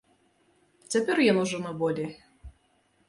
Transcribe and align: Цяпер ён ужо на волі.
Цяпер 0.95 1.21
ён 1.35 1.43
ужо 1.43 1.57
на 1.67 1.71
волі. 1.83 2.05